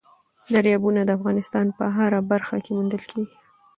دریابونه 0.53 1.01
د 1.05 1.09
افغانستان 1.17 1.65
په 1.77 1.85
هره 1.97 2.19
برخه 2.31 2.57
کې 2.63 2.71
موندل 2.77 3.03
کېږي. 3.11 3.35